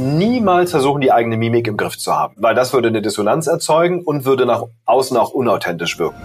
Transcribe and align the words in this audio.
niemals 0.00 0.70
versuchen, 0.70 1.00
die 1.00 1.12
eigene 1.12 1.36
Mimik 1.36 1.68
im 1.68 1.76
Griff 1.76 1.98
zu 1.98 2.12
haben, 2.12 2.34
weil 2.38 2.54
das 2.54 2.72
würde 2.72 2.88
eine 2.88 3.02
Dissonanz 3.02 3.46
erzeugen 3.46 4.02
und 4.02 4.24
würde 4.24 4.46
nach 4.46 4.64
außen 4.86 5.16
auch 5.16 5.30
unauthentisch 5.30 5.98
wirken. 5.98 6.18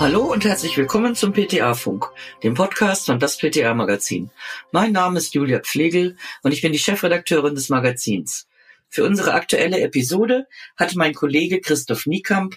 Hallo 0.00 0.22
und 0.32 0.44
herzlich 0.44 0.76
willkommen 0.76 1.14
zum 1.14 1.32
PTA-Funk, 1.32 2.06
dem 2.42 2.54
Podcast 2.54 3.06
von 3.06 3.18
das 3.18 3.38
PTA-Magazin. 3.38 4.30
Mein 4.70 4.92
Name 4.92 5.18
ist 5.18 5.34
Julia 5.34 5.60
Pflegel 5.60 6.16
und 6.42 6.52
ich 6.52 6.62
bin 6.62 6.72
die 6.72 6.78
Chefredakteurin 6.78 7.54
des 7.54 7.68
Magazins. 7.68 8.48
Für 8.88 9.04
unsere 9.04 9.34
aktuelle 9.34 9.80
Episode 9.80 10.46
hat 10.76 10.94
mein 10.94 11.14
Kollege 11.14 11.60
Christoph 11.60 12.06
Niekamp 12.06 12.56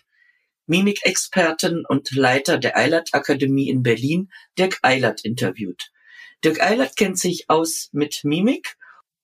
Mimikexperten 0.68 1.86
und 1.86 2.12
Leiter 2.16 2.58
der 2.58 2.78
Eilert 2.78 3.10
Akademie 3.14 3.70
in 3.70 3.84
Berlin, 3.84 4.32
Dirk 4.58 4.80
Eilert, 4.84 5.26
interviewt. 5.26 5.92
Dirk 6.44 6.62
Eilert 6.62 6.96
kennt 6.96 7.20
sich 7.20 7.50
aus 7.50 7.90
mit 7.92 8.22
Mimik 8.24 8.78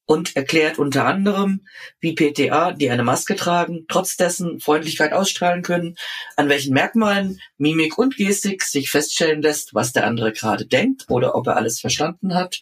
und 0.05 0.35
erklärt 0.35 0.79
unter 0.79 1.05
anderem, 1.05 1.65
wie 1.99 2.13
PTA, 2.13 2.71
die 2.71 2.89
eine 2.89 3.03
Maske 3.03 3.35
tragen, 3.35 3.85
trotz 3.89 4.15
dessen 4.15 4.59
Freundlichkeit 4.59 5.13
ausstrahlen 5.13 5.63
können, 5.63 5.95
an 6.37 6.47
welchen 6.47 6.73
Merkmalen 6.73 7.41
Mimik 7.57 7.97
und 7.97 8.15
Gestik 8.15 8.63
sich 8.63 8.89
feststellen 8.89 9.41
lässt, 9.41 9.73
was 9.73 9.91
der 9.91 10.05
andere 10.05 10.31
gerade 10.31 10.65
denkt 10.65 11.05
oder 11.09 11.35
ob 11.35 11.47
er 11.47 11.57
alles 11.57 11.81
verstanden 11.81 12.35
hat 12.35 12.61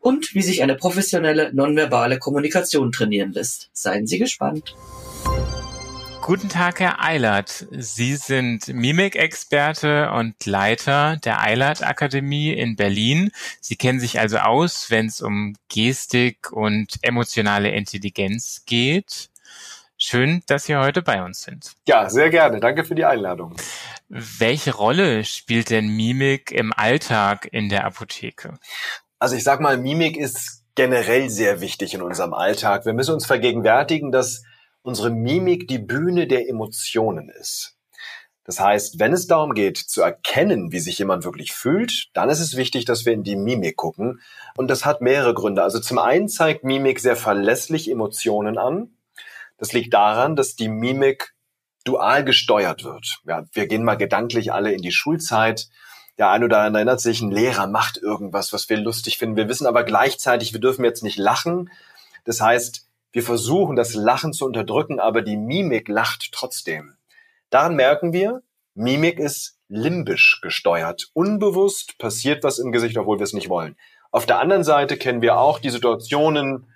und 0.00 0.34
wie 0.34 0.42
sich 0.42 0.62
eine 0.62 0.74
professionelle 0.74 1.54
nonverbale 1.54 2.18
Kommunikation 2.18 2.92
trainieren 2.92 3.32
lässt. 3.32 3.70
Seien 3.72 4.06
Sie 4.06 4.18
gespannt. 4.18 4.74
Guten 6.22 6.48
Tag, 6.48 6.78
Herr 6.78 7.02
Eilert. 7.02 7.66
Sie 7.72 8.14
sind 8.14 8.68
Mimikexperte 8.68 10.12
und 10.12 10.46
Leiter 10.46 11.16
der 11.16 11.42
Eilert 11.42 11.82
Akademie 11.82 12.52
in 12.52 12.76
Berlin. 12.76 13.32
Sie 13.60 13.74
kennen 13.74 13.98
sich 13.98 14.20
also 14.20 14.38
aus, 14.38 14.88
wenn 14.88 15.06
es 15.06 15.20
um 15.20 15.56
Gestik 15.68 16.52
und 16.52 17.00
emotionale 17.02 17.72
Intelligenz 17.72 18.62
geht. 18.66 19.30
Schön, 19.96 20.44
dass 20.46 20.66
Sie 20.66 20.76
heute 20.76 21.02
bei 21.02 21.24
uns 21.24 21.42
sind. 21.42 21.72
Ja, 21.88 22.08
sehr 22.08 22.30
gerne. 22.30 22.60
Danke 22.60 22.84
für 22.84 22.94
die 22.94 23.04
Einladung. 23.04 23.56
Welche 24.08 24.76
Rolle 24.76 25.24
spielt 25.24 25.70
denn 25.70 25.88
Mimik 25.88 26.52
im 26.52 26.72
Alltag 26.72 27.48
in 27.50 27.68
der 27.68 27.84
Apotheke? 27.84 28.54
Also 29.18 29.34
ich 29.34 29.42
sag 29.42 29.60
mal, 29.60 29.76
Mimik 29.76 30.16
ist 30.16 30.62
generell 30.76 31.28
sehr 31.30 31.60
wichtig 31.60 31.94
in 31.94 32.02
unserem 32.02 32.32
Alltag. 32.32 32.86
Wir 32.86 32.92
müssen 32.92 33.12
uns 33.12 33.26
vergegenwärtigen, 33.26 34.12
dass 34.12 34.44
unsere 34.82 35.10
Mimik 35.10 35.68
die 35.68 35.78
Bühne 35.78 36.26
der 36.26 36.48
Emotionen 36.48 37.28
ist. 37.28 37.76
Das 38.44 38.58
heißt, 38.58 38.98
wenn 38.98 39.12
es 39.12 39.28
darum 39.28 39.54
geht, 39.54 39.78
zu 39.78 40.02
erkennen, 40.02 40.72
wie 40.72 40.80
sich 40.80 40.98
jemand 40.98 41.24
wirklich 41.24 41.52
fühlt, 41.52 42.08
dann 42.12 42.28
ist 42.28 42.40
es 42.40 42.56
wichtig, 42.56 42.84
dass 42.84 43.06
wir 43.06 43.12
in 43.12 43.22
die 43.22 43.36
Mimik 43.36 43.76
gucken. 43.76 44.20
Und 44.56 44.68
das 44.68 44.84
hat 44.84 45.00
mehrere 45.00 45.32
Gründe. 45.32 45.62
Also 45.62 45.78
zum 45.78 45.98
einen 45.98 46.28
zeigt 46.28 46.64
Mimik 46.64 46.98
sehr 46.98 47.14
verlässlich 47.14 47.88
Emotionen 47.88 48.58
an. 48.58 48.96
Das 49.58 49.72
liegt 49.72 49.94
daran, 49.94 50.34
dass 50.34 50.56
die 50.56 50.68
Mimik 50.68 51.34
dual 51.84 52.24
gesteuert 52.24 52.82
wird. 52.82 53.20
Ja, 53.24 53.44
wir 53.52 53.68
gehen 53.68 53.84
mal 53.84 53.94
gedanklich 53.96 54.52
alle 54.52 54.72
in 54.72 54.82
die 54.82 54.92
Schulzeit. 54.92 55.68
Der 56.18 56.30
eine 56.30 56.46
oder 56.46 56.58
andere 56.58 56.80
erinnert 56.80 57.00
sich, 57.00 57.20
ein 57.20 57.30
Lehrer 57.30 57.68
macht 57.68 57.96
irgendwas, 57.96 58.52
was 58.52 58.68
wir 58.68 58.76
lustig 58.76 59.18
finden. 59.18 59.36
Wir 59.36 59.48
wissen 59.48 59.66
aber 59.66 59.84
gleichzeitig, 59.84 60.52
wir 60.52 60.60
dürfen 60.60 60.84
jetzt 60.84 61.04
nicht 61.04 61.16
lachen. 61.16 61.70
Das 62.24 62.40
heißt, 62.40 62.88
wir 63.12 63.22
versuchen, 63.22 63.76
das 63.76 63.94
Lachen 63.94 64.32
zu 64.32 64.46
unterdrücken, 64.46 64.98
aber 64.98 65.22
die 65.22 65.36
Mimik 65.36 65.88
lacht 65.88 66.30
trotzdem. 66.32 66.96
Daran 67.50 67.76
merken 67.76 68.12
wir, 68.12 68.42
Mimik 68.74 69.18
ist 69.18 69.58
limbisch 69.68 70.40
gesteuert. 70.42 71.10
Unbewusst 71.12 71.98
passiert 71.98 72.42
was 72.42 72.58
im 72.58 72.72
Gesicht, 72.72 72.96
obwohl 72.96 73.18
wir 73.18 73.24
es 73.24 73.34
nicht 73.34 73.50
wollen. 73.50 73.76
Auf 74.10 74.26
der 74.26 74.38
anderen 74.38 74.64
Seite 74.64 74.96
kennen 74.96 75.22
wir 75.22 75.38
auch 75.38 75.58
die 75.58 75.70
Situationen, 75.70 76.66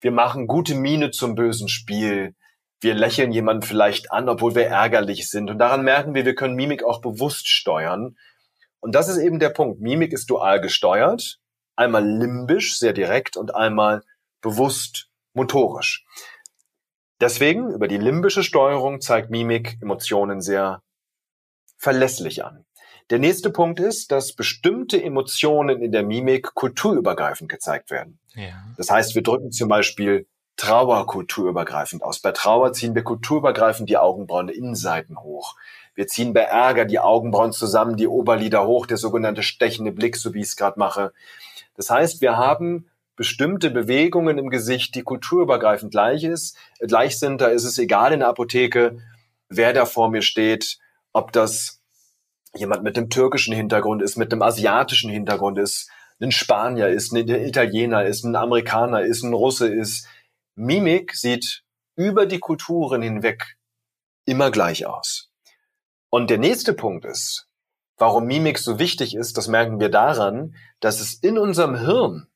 wir 0.00 0.12
machen 0.12 0.46
gute 0.46 0.74
Miene 0.74 1.10
zum 1.10 1.34
bösen 1.34 1.68
Spiel. 1.68 2.34
Wir 2.80 2.94
lächeln 2.94 3.32
jemanden 3.32 3.62
vielleicht 3.62 4.10
an, 4.10 4.28
obwohl 4.28 4.54
wir 4.54 4.66
ärgerlich 4.66 5.28
sind. 5.28 5.50
Und 5.50 5.58
daran 5.58 5.84
merken 5.84 6.14
wir, 6.14 6.24
wir 6.24 6.34
können 6.34 6.54
Mimik 6.54 6.82
auch 6.82 7.02
bewusst 7.02 7.48
steuern. 7.48 8.16
Und 8.80 8.94
das 8.94 9.08
ist 9.08 9.18
eben 9.18 9.38
der 9.38 9.50
Punkt. 9.50 9.80
Mimik 9.80 10.14
ist 10.14 10.30
dual 10.30 10.60
gesteuert. 10.62 11.38
Einmal 11.76 12.06
limbisch, 12.06 12.78
sehr 12.78 12.94
direkt 12.94 13.36
und 13.36 13.54
einmal 13.54 14.02
bewusst 14.40 15.09
motorisch. 15.34 16.04
Deswegen, 17.20 17.70
über 17.72 17.86
die 17.86 17.98
limbische 17.98 18.42
Steuerung 18.42 19.00
zeigt 19.00 19.30
Mimik 19.30 19.78
Emotionen 19.82 20.40
sehr 20.40 20.82
verlässlich 21.76 22.44
an. 22.44 22.64
Der 23.10 23.18
nächste 23.18 23.50
Punkt 23.50 23.80
ist, 23.80 24.12
dass 24.12 24.34
bestimmte 24.34 25.02
Emotionen 25.02 25.82
in 25.82 25.92
der 25.92 26.04
Mimik 26.04 26.54
kulturübergreifend 26.54 27.50
gezeigt 27.50 27.90
werden. 27.90 28.18
Ja. 28.34 28.64
Das 28.76 28.90
heißt, 28.90 29.14
wir 29.14 29.22
drücken 29.22 29.50
zum 29.50 29.68
Beispiel 29.68 30.26
Trauer 30.56 31.06
kulturübergreifend 31.06 32.02
aus. 32.02 32.20
Bei 32.20 32.32
Trauer 32.32 32.72
ziehen 32.72 32.94
wir 32.94 33.02
kulturübergreifend 33.02 33.88
die 33.88 33.96
Augenbrauen 33.96 34.48
Innenseiten 34.48 35.18
hoch. 35.20 35.56
Wir 35.94 36.06
ziehen 36.06 36.32
bei 36.32 36.42
Ärger 36.42 36.84
die 36.84 36.98
Augenbrauen 36.98 37.52
zusammen, 37.52 37.96
die 37.96 38.06
Oberlider 38.06 38.66
hoch, 38.66 38.86
der 38.86 38.96
sogenannte 38.96 39.42
stechende 39.42 39.90
Blick, 39.90 40.16
so 40.16 40.34
wie 40.34 40.40
ich 40.40 40.48
es 40.48 40.56
gerade 40.56 40.78
mache. 40.78 41.12
Das 41.76 41.90
heißt, 41.90 42.20
wir 42.20 42.36
haben 42.36 42.89
bestimmte 43.20 43.70
Bewegungen 43.70 44.38
im 44.38 44.48
Gesicht, 44.48 44.94
die 44.94 45.02
kulturübergreifend 45.02 45.90
gleich 45.90 46.24
ist, 46.24 46.56
äh, 46.78 46.86
gleich 46.86 47.18
sind. 47.18 47.42
Da 47.42 47.48
ist 47.48 47.64
es 47.64 47.76
egal 47.76 48.14
in 48.14 48.20
der 48.20 48.30
Apotheke, 48.30 48.96
wer 49.50 49.74
da 49.74 49.84
vor 49.84 50.08
mir 50.08 50.22
steht, 50.22 50.78
ob 51.12 51.30
das 51.30 51.82
jemand 52.56 52.82
mit 52.82 52.96
dem 52.96 53.10
türkischen 53.10 53.54
Hintergrund 53.54 54.00
ist, 54.00 54.16
mit 54.16 54.32
dem 54.32 54.40
asiatischen 54.40 55.10
Hintergrund 55.10 55.58
ist, 55.58 55.90
ein 56.18 56.32
Spanier 56.32 56.88
ist, 56.88 57.12
ein 57.12 57.28
Italiener 57.28 58.06
ist, 58.06 58.24
ein 58.24 58.36
Amerikaner 58.36 59.02
ist, 59.02 59.22
ein 59.22 59.34
Russe 59.34 59.68
ist. 59.68 60.06
Mimik 60.54 61.14
sieht 61.14 61.62
über 61.96 62.24
die 62.24 62.38
Kulturen 62.38 63.02
hinweg 63.02 63.58
immer 64.24 64.50
gleich 64.50 64.86
aus. 64.86 65.30
Und 66.08 66.30
der 66.30 66.38
nächste 66.38 66.72
Punkt 66.72 67.04
ist, 67.04 67.50
warum 67.98 68.24
Mimik 68.24 68.58
so 68.58 68.78
wichtig 68.78 69.14
ist, 69.14 69.36
das 69.36 69.46
merken 69.46 69.78
wir 69.78 69.90
daran, 69.90 70.54
dass 70.80 71.00
es 71.00 71.12
in 71.12 71.36
unserem 71.36 71.76
Hirn 71.76 72.29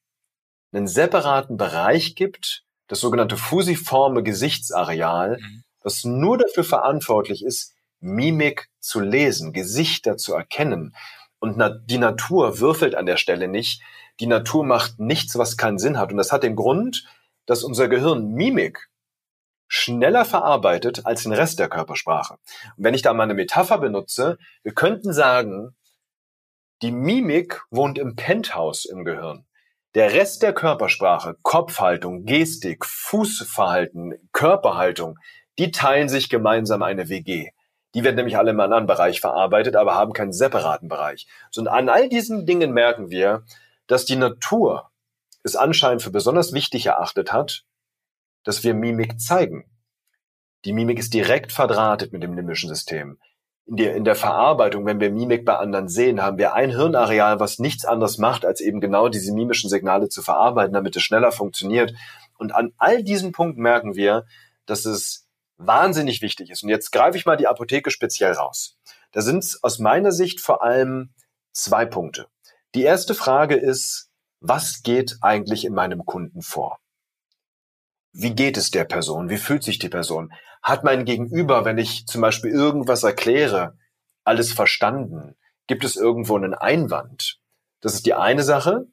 einen 0.75 0.89
separaten 0.89 1.57
Bereich 1.57 2.15
gibt, 2.15 2.65
das 2.89 3.01
sogenannte 3.01 3.37
fusiforme 3.37 4.23
Gesichtsareal, 4.23 5.39
mhm. 5.41 5.65
das 5.83 6.05
nur 6.05 6.39
dafür 6.39 6.65
verantwortlich 6.65 7.45
ist, 7.45 7.75
Mimik 8.01 8.69
zu 8.81 9.01
lesen, 9.01 9.53
Gesichter 9.53 10.17
zu 10.17 10.35
erkennen. 10.35 10.95
Und 11.39 11.63
die 11.87 11.99
Natur 11.99 12.59
würfelt 12.61 12.95
an 12.95 13.07
der 13.07 13.17
Stelle 13.17 13.49
nicht. 13.49 13.83
Die 14.21 14.27
Natur 14.27 14.65
macht 14.65 14.99
nichts, 14.99 15.37
was 15.37 15.57
keinen 15.57 15.79
Sinn 15.79 15.99
hat. 15.99 16.11
Und 16.11 16.19
das 16.19 16.33
hat 16.33 16.43
den 16.43 16.57
Grund, 16.57 17.07
dass 17.47 17.65
unser 17.65 17.89
Gehirn 17.89 18.33
Mimik 18.33 18.89
schneller 19.67 20.25
verarbeitet 20.25 21.05
als 21.05 21.25
den 21.25 21.33
Rest 21.33 21.59
der 21.59 21.69
Körpersprache. 21.69 22.35
Und 22.77 22.85
wenn 22.85 22.95
ich 22.95 23.03
da 23.03 23.13
mal 23.13 23.25
eine 23.25 23.35
Metapher 23.35 23.79
benutze, 23.79 24.39
wir 24.63 24.73
könnten 24.73 25.13
sagen, 25.13 25.75
die 26.83 26.93
Mimik 26.93 27.63
wohnt 27.71 27.99
im 27.99 28.17
Penthouse 28.17 28.85
im 28.85 29.05
Gehirn. 29.05 29.47
Der 29.95 30.13
Rest 30.13 30.43
der 30.43 30.53
Körpersprache, 30.53 31.37
Kopfhaltung, 31.43 32.25
Gestik, 32.25 32.85
Fußverhalten, 32.85 34.29
Körperhaltung, 34.33 35.21
die 35.57 35.71
teilen 35.71 36.09
sich 36.09 36.29
gemeinsam 36.29 36.83
eine 36.83 37.09
WG. 37.09 37.51
Die 37.95 38.03
werden 38.03 38.17
nämlich 38.17 38.37
alle 38.37 38.51
im 38.51 38.59
anderen 38.59 38.87
Bereich 38.87 39.21
verarbeitet, 39.21 39.77
aber 39.77 39.95
haben 39.95 40.13
keinen 40.13 40.33
separaten 40.33 40.89
Bereich. 40.89 41.29
Und 41.57 41.69
an 41.69 41.89
all 41.89 42.09
diesen 42.09 42.45
Dingen 42.45 42.73
merken 42.73 43.11
wir, 43.11 43.45
dass 43.87 44.05
die 44.05 44.17
Natur 44.17 44.91
es 45.45 45.55
anscheinend 45.55 46.03
für 46.03 46.11
besonders 46.11 46.53
wichtig 46.53 46.87
erachtet 46.87 47.33
hat, 47.33 47.65
dass 48.43 48.65
wir 48.65 48.75
Mimik 48.75 49.21
zeigen. 49.21 49.71
Die 50.65 50.73
Mimik 50.73 50.99
ist 50.99 51.15
direkt 51.15 51.53
verdrahtet 51.53 52.13
mit 52.13 52.25
dem 52.25 52.35
limbischen 52.35 52.69
System 52.69 53.21
in 53.67 53.77
der, 53.77 53.97
in 53.97 54.05
der 54.05 54.15
Verarbeitung, 54.15 54.85
wenn 54.85 55.01
wir 55.01 55.11
Mimik 55.11 55.45
bei 55.45 55.57
anderen 55.57 55.89
sehen, 55.89 56.23
haben 56.23 56.37
wir 56.37 56.55
ein 56.55 56.71
Hirnareal, 56.71 57.41
was 57.41 57.59
nichts 57.59 57.85
anderes 57.85 58.19
macht, 58.19 58.45
als 58.45 58.61
eben 58.61 58.81
genau 58.81 59.09
diese 59.09 59.33
mimischen 59.33 59.71
Signale 59.71 60.09
zu 60.09 60.23
verarbeiten, 60.23 60.75
damit 60.75 60.97
es 60.97 61.03
schneller 61.03 61.33
funktioniert. 61.33 61.95
Und 62.37 62.55
an 62.55 62.73
all 62.77 63.03
diesen 63.03 63.33
Punkten 63.33 63.63
merken 63.63 63.95
wir, 63.95 64.27
dass 64.67 64.85
es 64.85 65.27
wahnsinnig 65.57 66.21
wichtig 66.21 66.51
ist. 66.51 66.63
Und 66.63 66.69
jetzt 66.69 66.91
greife 66.93 67.17
ich 67.17 67.27
mal 67.27 67.37
die 67.37 67.47
Apotheke 67.47 67.91
speziell 67.91 68.33
raus. 68.33 68.77
Da 69.13 69.23
sind 69.23 69.39
es 69.39 69.63
aus 69.63 69.79
meiner 69.79 70.13
Sicht 70.13 70.41
vor 70.41 70.63
allem 70.63 71.15
zwei 71.53 71.87
Punkte. 71.87 72.27
Die 72.75 72.83
erste 72.83 73.15
Frage 73.15 73.55
ist, 73.55 74.11
was 74.41 74.83
geht 74.83 75.17
eigentlich 75.23 75.65
in 75.65 75.73
meinem 75.73 76.05
Kunden 76.05 76.43
vor? 76.43 76.81
Wie 78.17 78.33
geht 78.33 78.57
es 78.57 78.71
der 78.71 78.85
Person? 78.85 79.29
Wie 79.29 79.39
fühlt 79.39 79.65
sich 79.65 79.81
die 79.81 79.89
Person? 79.89 80.33
Hat 80.63 80.85
mein 80.85 81.05
Gegenüber, 81.05 81.65
wenn 81.65 81.79
ich 81.79 82.07
zum 82.07 82.21
Beispiel 82.21 82.53
irgendwas 82.53 83.03
erkläre, 83.03 83.77
alles 84.23 84.53
verstanden? 84.53 85.35
Gibt 85.67 85.85
es 85.85 85.97
irgendwo 85.97 86.37
einen 86.37 86.55
Einwand? 86.55 87.41
Das 87.81 87.95
ist 87.95 88.07
die 88.07 88.15
eine 88.15 88.45
Sache. 88.45 88.87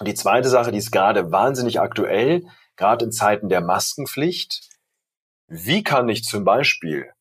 Und 0.00 0.08
die 0.08 0.14
zweite 0.14 0.48
Sache, 0.48 0.72
die 0.72 0.78
ist 0.78 0.90
gerade 0.90 1.30
wahnsinnig 1.30 1.78
aktuell, 1.78 2.42
gerade 2.74 3.04
in 3.04 3.12
Zeiten 3.12 3.48
der 3.48 3.60
Maskenpflicht. 3.60 4.68
Wie 5.46 5.84
kann 5.84 6.08
ich 6.08 6.24
zum 6.24 6.42
Beispiel 6.42 7.12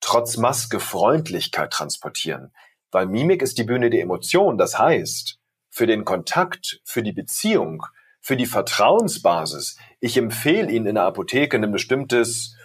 trotz 0.00 0.36
Maske 0.36 0.80
Freundlichkeit 0.80 1.72
transportieren? 1.72 2.52
Weil 2.90 3.06
Mimik 3.06 3.42
ist 3.42 3.58
die 3.58 3.64
Bühne 3.64 3.90
der 3.90 4.02
Emotionen. 4.02 4.58
Das 4.58 4.76
heißt, 4.76 5.38
für 5.70 5.86
den 5.86 6.04
Kontakt, 6.04 6.80
für 6.84 7.04
die 7.04 7.12
Beziehung, 7.12 7.86
für 8.24 8.38
die 8.38 8.46
Vertrauensbasis. 8.46 9.76
Ich 10.00 10.16
empfehle 10.16 10.70
Ihnen 10.70 10.86
in 10.86 10.94
der 10.94 11.04
Apotheke 11.04 11.58
ein 11.58 11.70
bestimmtes, 11.70 12.56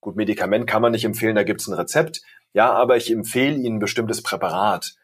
gut, 0.00 0.16
Medikament 0.16 0.66
kann 0.66 0.80
man 0.80 0.92
nicht 0.92 1.04
empfehlen, 1.04 1.36
da 1.36 1.42
gibt 1.42 1.60
es 1.60 1.68
ein 1.68 1.74
Rezept, 1.74 2.22
ja, 2.54 2.72
aber 2.72 2.96
ich 2.96 3.12
empfehle 3.12 3.54
Ihnen 3.54 3.76
ein 3.76 3.80
bestimmtes 3.80 4.22
Präparat. 4.22 4.94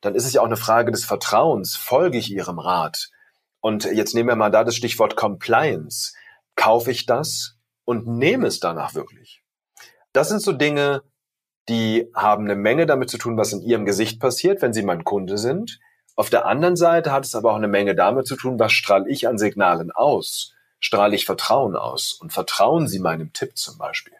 Dann 0.00 0.14
ist 0.14 0.26
es 0.26 0.32
ja 0.32 0.42
auch 0.42 0.46
eine 0.46 0.56
Frage 0.56 0.92
des 0.92 1.04
Vertrauens. 1.04 1.74
Folge 1.74 2.18
ich 2.18 2.30
Ihrem 2.30 2.60
Rat? 2.60 3.10
Und 3.58 3.84
jetzt 3.84 4.14
nehmen 4.14 4.28
wir 4.28 4.36
mal 4.36 4.52
da 4.52 4.62
das 4.62 4.76
Stichwort 4.76 5.16
Compliance. 5.16 6.12
Kaufe 6.54 6.92
ich 6.92 7.04
das 7.06 7.56
und 7.84 8.06
nehme 8.06 8.46
es 8.46 8.60
danach 8.60 8.94
wirklich? 8.94 9.42
Das 10.12 10.28
sind 10.28 10.40
so 10.40 10.52
Dinge, 10.52 11.02
die 11.68 12.08
haben 12.14 12.44
eine 12.44 12.54
Menge 12.54 12.86
damit 12.86 13.10
zu 13.10 13.18
tun, 13.18 13.36
was 13.36 13.52
in 13.52 13.62
ihrem 13.62 13.84
Gesicht 13.84 14.20
passiert, 14.20 14.62
wenn 14.62 14.72
sie 14.72 14.82
mein 14.82 15.02
Kunde 15.02 15.36
sind. 15.36 15.80
Auf 16.18 16.30
der 16.30 16.46
anderen 16.46 16.74
Seite 16.74 17.12
hat 17.12 17.24
es 17.24 17.36
aber 17.36 17.52
auch 17.52 17.56
eine 17.56 17.68
Menge 17.68 17.94
damit 17.94 18.26
zu 18.26 18.34
tun, 18.34 18.58
was 18.58 18.72
strahle 18.72 19.08
ich 19.08 19.28
an 19.28 19.38
Signalen 19.38 19.92
aus? 19.92 20.52
Strahle 20.80 21.14
ich 21.14 21.24
Vertrauen 21.24 21.76
aus? 21.76 22.12
Und 22.12 22.32
vertrauen 22.32 22.88
Sie 22.88 22.98
meinem 22.98 23.32
Tipp 23.32 23.56
zum 23.56 23.78
Beispiel? 23.78 24.14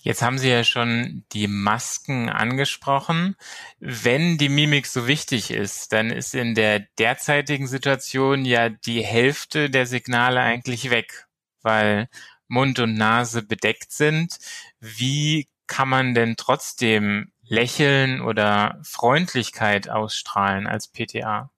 Jetzt 0.00 0.22
haben 0.22 0.38
Sie 0.38 0.48
ja 0.48 0.62
schon 0.62 1.24
die 1.32 1.48
Masken 1.48 2.28
angesprochen. 2.28 3.34
Wenn 3.80 4.38
die 4.38 4.48
Mimik 4.48 4.86
so 4.86 5.08
wichtig 5.08 5.50
ist, 5.50 5.92
dann 5.92 6.10
ist 6.10 6.36
in 6.36 6.54
der 6.54 6.86
derzeitigen 7.00 7.66
Situation 7.66 8.44
ja 8.44 8.68
die 8.68 9.04
Hälfte 9.04 9.70
der 9.70 9.86
Signale 9.86 10.38
eigentlich 10.38 10.88
weg, 10.88 11.26
weil 11.62 12.08
Mund 12.46 12.78
und 12.78 12.94
Nase 12.94 13.42
bedeckt 13.42 13.90
sind. 13.90 14.38
Wie 14.78 15.48
kann 15.66 15.88
man 15.88 16.14
denn 16.14 16.36
trotzdem 16.36 17.32
Lächeln 17.48 18.20
oder 18.20 18.78
Freundlichkeit 18.82 19.88
ausstrahlen 19.88 20.66
als 20.66 20.88
PTA? 20.88 21.50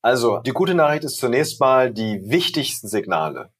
Also, 0.00 0.38
die 0.38 0.50
gute 0.50 0.74
Nachricht 0.74 1.04
ist 1.04 1.18
zunächst 1.18 1.60
mal, 1.60 1.92
die 1.92 2.20
wichtigsten 2.28 2.88
Signale, 2.88 3.50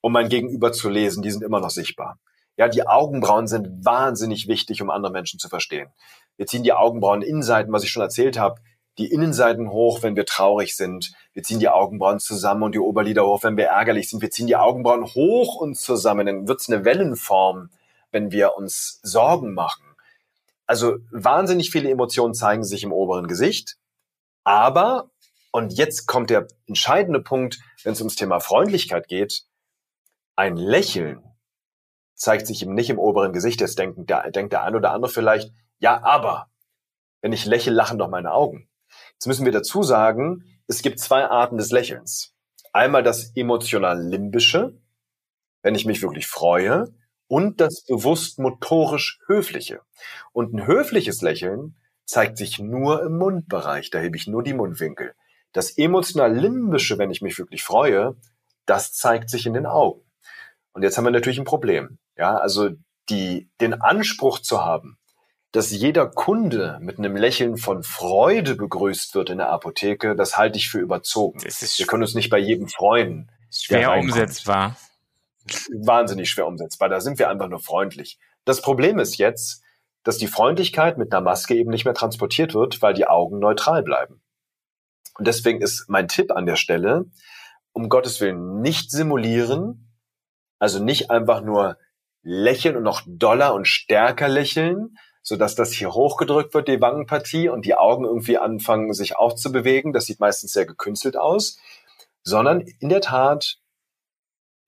um 0.00 0.12
mein 0.12 0.28
Gegenüber 0.28 0.72
zu 0.72 0.88
lesen, 0.88 1.22
die 1.22 1.30
sind 1.30 1.42
immer 1.42 1.60
noch 1.60 1.70
sichtbar. 1.70 2.18
Ja, 2.56 2.68
die 2.68 2.86
Augenbrauen 2.86 3.46
sind 3.46 3.84
wahnsinnig 3.84 4.48
wichtig, 4.48 4.80
um 4.80 4.88
andere 4.88 5.12
Menschen 5.12 5.38
zu 5.38 5.48
verstehen. 5.48 5.88
Wir 6.36 6.46
ziehen 6.46 6.62
die 6.62 6.72
Augenbrauen 6.72 7.22
Innenseiten, 7.22 7.72
was 7.72 7.84
ich 7.84 7.90
schon 7.90 8.02
erzählt 8.02 8.38
habe, 8.38 8.60
die 8.98 9.10
Innenseiten 9.10 9.70
hoch, 9.70 10.02
wenn 10.02 10.16
wir 10.16 10.24
traurig 10.24 10.74
sind. 10.74 11.12
Wir 11.34 11.42
ziehen 11.42 11.60
die 11.60 11.68
Augenbrauen 11.68 12.18
zusammen 12.18 12.62
und 12.62 12.74
die 12.74 12.78
Oberlider 12.78 13.26
hoch, 13.26 13.42
wenn 13.42 13.58
wir 13.58 13.66
ärgerlich 13.66 14.08
sind. 14.08 14.22
Wir 14.22 14.30
ziehen 14.30 14.46
die 14.46 14.56
Augenbrauen 14.56 15.04
hoch 15.04 15.56
und 15.56 15.76
zusammen. 15.76 16.26
Dann 16.26 16.48
wird's 16.48 16.70
eine 16.70 16.84
Wellenform, 16.84 17.68
wenn 18.10 18.30
wir 18.30 18.56
uns 18.56 19.00
Sorgen 19.02 19.52
machen. 19.52 19.85
Also 20.66 20.98
wahnsinnig 21.10 21.70
viele 21.70 21.90
Emotionen 21.90 22.34
zeigen 22.34 22.64
sich 22.64 22.82
im 22.82 22.92
oberen 22.92 23.28
Gesicht. 23.28 23.76
Aber, 24.44 25.10
und 25.52 25.72
jetzt 25.72 26.06
kommt 26.06 26.30
der 26.30 26.48
entscheidende 26.66 27.20
Punkt, 27.20 27.60
wenn 27.84 27.92
es 27.92 28.00
ums 28.00 28.16
Thema 28.16 28.40
Freundlichkeit 28.40 29.08
geht, 29.08 29.44
ein 30.34 30.56
Lächeln 30.56 31.22
zeigt 32.14 32.46
sich 32.46 32.62
ihm 32.62 32.74
nicht 32.74 32.90
im 32.90 32.98
oberen 32.98 33.32
Gesicht. 33.32 33.60
Jetzt 33.60 33.78
denkt 33.78 34.10
der, 34.10 34.30
denkt 34.30 34.52
der 34.52 34.62
ein 34.62 34.74
oder 34.74 34.92
andere 34.92 35.10
vielleicht, 35.10 35.52
ja, 35.78 36.02
aber 36.02 36.50
wenn 37.20 37.32
ich 37.32 37.46
lächle, 37.46 37.72
lachen 37.72 37.98
doch 37.98 38.08
meine 38.08 38.32
Augen. 38.32 38.68
Jetzt 39.14 39.26
müssen 39.26 39.44
wir 39.44 39.52
dazu 39.52 39.82
sagen, 39.82 40.44
es 40.66 40.82
gibt 40.82 40.98
zwei 40.98 41.26
Arten 41.26 41.58
des 41.58 41.70
Lächelns. 41.70 42.34
Einmal 42.72 43.02
das 43.02 43.32
emotional-limbische, 43.36 44.78
wenn 45.62 45.74
ich 45.74 45.86
mich 45.86 46.02
wirklich 46.02 46.26
freue, 46.26 46.94
und 47.28 47.60
das 47.60 47.84
bewusst 47.84 48.38
motorisch 48.38 49.18
höfliche. 49.26 49.80
Und 50.32 50.54
ein 50.54 50.66
höfliches 50.66 51.22
Lächeln 51.22 51.76
zeigt 52.04 52.38
sich 52.38 52.58
nur 52.58 53.02
im 53.02 53.18
Mundbereich, 53.18 53.90
da 53.90 53.98
hebe 53.98 54.16
ich 54.16 54.26
nur 54.26 54.42
die 54.42 54.54
Mundwinkel. 54.54 55.14
Das 55.52 55.76
emotional-limbische, 55.76 56.98
wenn 56.98 57.10
ich 57.10 57.22
mich 57.22 57.38
wirklich 57.38 57.64
freue, 57.64 58.16
das 58.66 58.92
zeigt 58.92 59.30
sich 59.30 59.46
in 59.46 59.54
den 59.54 59.66
Augen. 59.66 60.02
Und 60.72 60.82
jetzt 60.82 60.96
haben 60.98 61.04
wir 61.04 61.10
natürlich 61.10 61.38
ein 61.38 61.44
Problem. 61.44 61.98
Ja, 62.16 62.36
also 62.36 62.70
die, 63.08 63.48
den 63.60 63.80
Anspruch 63.80 64.38
zu 64.38 64.64
haben, 64.64 64.98
dass 65.52 65.70
jeder 65.70 66.06
Kunde 66.06 66.78
mit 66.82 66.98
einem 66.98 67.16
Lächeln 67.16 67.56
von 67.56 67.82
Freude 67.82 68.56
begrüßt 68.56 69.14
wird 69.14 69.30
in 69.30 69.38
der 69.38 69.48
Apotheke, 69.48 70.14
das 70.14 70.36
halte 70.36 70.58
ich 70.58 70.68
für 70.68 70.80
überzogen. 70.80 71.40
Wir 71.42 71.86
können 71.86 72.02
uns 72.02 72.14
nicht 72.14 72.28
bei 72.28 72.38
jedem 72.38 72.68
freuen. 72.68 73.30
Schwer 73.50 73.96
umsetzbar. 73.96 74.76
Wahnsinnig 75.72 76.30
schwer 76.30 76.46
umsetzbar. 76.46 76.88
Da 76.88 77.00
sind 77.00 77.18
wir 77.18 77.28
einfach 77.28 77.48
nur 77.48 77.60
freundlich. 77.60 78.18
Das 78.44 78.62
Problem 78.62 78.98
ist 78.98 79.18
jetzt, 79.18 79.62
dass 80.02 80.18
die 80.18 80.28
Freundlichkeit 80.28 80.98
mit 80.98 81.12
einer 81.12 81.20
Maske 81.20 81.54
eben 81.54 81.70
nicht 81.70 81.84
mehr 81.84 81.94
transportiert 81.94 82.54
wird, 82.54 82.80
weil 82.82 82.94
die 82.94 83.06
Augen 83.06 83.38
neutral 83.38 83.82
bleiben. 83.82 84.22
Und 85.18 85.26
deswegen 85.26 85.60
ist 85.60 85.86
mein 85.88 86.08
Tipp 86.08 86.30
an 86.30 86.46
der 86.46 86.56
Stelle, 86.56 87.06
um 87.72 87.88
Gottes 87.88 88.20
Willen 88.20 88.60
nicht 88.60 88.90
simulieren, 88.90 89.92
also 90.58 90.82
nicht 90.82 91.10
einfach 91.10 91.40
nur 91.40 91.76
lächeln 92.22 92.76
und 92.76 92.82
noch 92.82 93.02
doller 93.06 93.54
und 93.54 93.66
stärker 93.66 94.28
lächeln, 94.28 94.96
so 95.22 95.36
dass 95.36 95.56
das 95.56 95.72
hier 95.72 95.92
hochgedrückt 95.92 96.54
wird, 96.54 96.68
die 96.68 96.80
Wangenpartie, 96.80 97.48
und 97.48 97.64
die 97.66 97.74
Augen 97.74 98.04
irgendwie 98.04 98.38
anfangen, 98.38 98.92
sich 98.94 99.16
auch 99.16 99.34
zu 99.34 99.50
bewegen. 99.50 99.92
Das 99.92 100.06
sieht 100.06 100.20
meistens 100.20 100.52
sehr 100.52 100.66
gekünstelt 100.66 101.16
aus, 101.16 101.58
sondern 102.22 102.60
in 102.60 102.88
der 102.88 103.00
Tat 103.00 103.58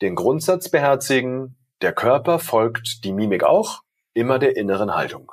den 0.03 0.15
Grundsatz 0.15 0.69
beherzigen, 0.69 1.57
der 1.83 1.93
Körper 1.93 2.39
folgt, 2.39 3.05
die 3.05 3.13
Mimik 3.13 3.45
auch, 3.45 3.83
immer 4.15 4.39
der 4.39 4.57
inneren 4.57 4.95
Haltung. 4.95 5.33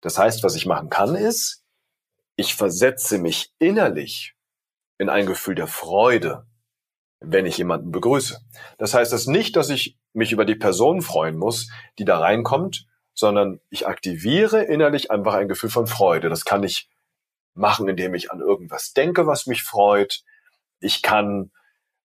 Das 0.00 0.18
heißt, 0.18 0.42
was 0.42 0.54
ich 0.54 0.66
machen 0.66 0.90
kann, 0.90 1.14
ist, 1.14 1.64
ich 2.36 2.54
versetze 2.54 3.18
mich 3.18 3.52
innerlich 3.58 4.34
in 4.98 5.08
ein 5.08 5.26
Gefühl 5.26 5.54
der 5.54 5.66
Freude, 5.66 6.46
wenn 7.20 7.46
ich 7.46 7.58
jemanden 7.58 7.90
begrüße. 7.90 8.40
Das 8.78 8.94
heißt 8.94 9.12
das 9.12 9.26
nicht, 9.26 9.56
dass 9.56 9.68
ich 9.68 9.98
mich 10.12 10.32
über 10.32 10.44
die 10.44 10.54
Person 10.54 11.02
freuen 11.02 11.36
muss, 11.36 11.70
die 11.98 12.04
da 12.04 12.18
reinkommt, 12.18 12.86
sondern 13.14 13.60
ich 13.68 13.86
aktiviere 13.86 14.62
innerlich 14.62 15.10
einfach 15.10 15.34
ein 15.34 15.48
Gefühl 15.48 15.70
von 15.70 15.86
Freude. 15.86 16.30
Das 16.30 16.44
kann 16.44 16.62
ich 16.62 16.88
machen, 17.54 17.88
indem 17.88 18.14
ich 18.14 18.30
an 18.30 18.40
irgendwas 18.40 18.92
denke, 18.92 19.26
was 19.26 19.46
mich 19.46 19.62
freut. 19.62 20.22
Ich 20.80 21.02
kann 21.02 21.50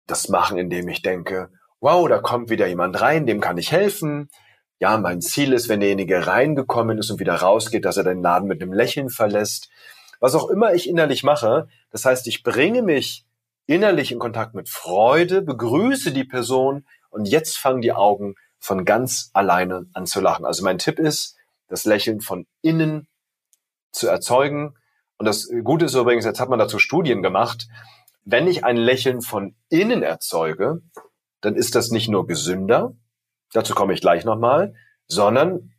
das 0.06 0.28
machen, 0.28 0.58
indem 0.58 0.88
ich 0.88 1.02
denke, 1.02 1.50
wow, 1.84 2.08
da 2.08 2.18
kommt 2.18 2.48
wieder 2.48 2.66
jemand 2.66 2.98
rein, 3.02 3.26
dem 3.26 3.42
kann 3.42 3.58
ich 3.58 3.70
helfen. 3.70 4.30
Ja, 4.80 4.96
mein 4.96 5.20
Ziel 5.20 5.52
ist, 5.52 5.68
wenn 5.68 5.80
derjenige 5.80 6.26
reingekommen 6.26 6.96
ist 6.96 7.10
und 7.10 7.20
wieder 7.20 7.34
rausgeht, 7.34 7.84
dass 7.84 7.98
er 7.98 8.04
den 8.04 8.22
Laden 8.22 8.48
mit 8.48 8.62
einem 8.62 8.72
Lächeln 8.72 9.10
verlässt. 9.10 9.68
Was 10.18 10.34
auch 10.34 10.48
immer 10.48 10.72
ich 10.72 10.88
innerlich 10.88 11.24
mache, 11.24 11.68
das 11.90 12.06
heißt, 12.06 12.26
ich 12.26 12.42
bringe 12.42 12.80
mich 12.80 13.26
innerlich 13.66 14.12
in 14.12 14.18
Kontakt 14.18 14.54
mit 14.54 14.70
Freude, 14.70 15.42
begrüße 15.42 16.12
die 16.12 16.24
Person 16.24 16.86
und 17.10 17.26
jetzt 17.26 17.58
fangen 17.58 17.82
die 17.82 17.92
Augen 17.92 18.34
von 18.58 18.86
ganz 18.86 19.28
alleine 19.34 19.84
an 19.92 20.06
zu 20.06 20.22
lachen. 20.22 20.46
Also 20.46 20.64
mein 20.64 20.78
Tipp 20.78 20.98
ist, 20.98 21.36
das 21.68 21.84
Lächeln 21.84 22.22
von 22.22 22.46
innen 22.62 23.08
zu 23.92 24.08
erzeugen. 24.08 24.74
Und 25.18 25.26
das 25.26 25.50
Gute 25.62 25.84
ist 25.84 25.94
übrigens, 25.94 26.24
jetzt 26.24 26.40
hat 26.40 26.48
man 26.48 26.58
dazu 26.58 26.78
Studien 26.78 27.22
gemacht, 27.22 27.68
wenn 28.24 28.46
ich 28.46 28.64
ein 28.64 28.78
Lächeln 28.78 29.20
von 29.20 29.54
innen 29.68 30.02
erzeuge, 30.02 30.80
dann 31.44 31.56
ist 31.56 31.74
das 31.74 31.90
nicht 31.90 32.08
nur 32.08 32.26
gesünder, 32.26 32.94
dazu 33.52 33.74
komme 33.74 33.94
ich 33.94 34.00
gleich 34.00 34.24
nochmal, 34.24 34.74
sondern 35.06 35.72